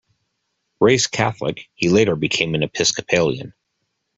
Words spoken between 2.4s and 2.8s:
an